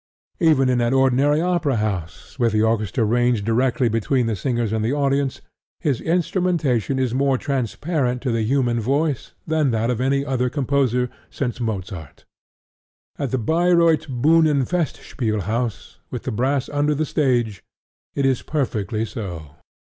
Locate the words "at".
13.19-13.29